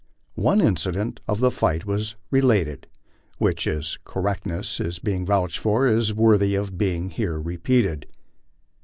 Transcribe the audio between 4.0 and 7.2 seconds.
cor rectness being vouched for, is worthy of being